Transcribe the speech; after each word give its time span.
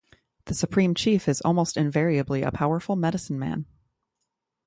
The 0.45 0.55
supreme 0.55 0.95
chief 0.95 1.27
is 1.29 1.41
almost 1.41 1.77
invariably 1.77 2.41
a 2.41 2.51
powerful 2.51 2.95
medicine-man. 2.95 3.67